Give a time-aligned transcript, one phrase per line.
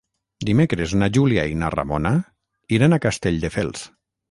[0.49, 2.15] Dimecres na Júlia i na Ramona
[2.79, 3.89] iran a Castelldefels.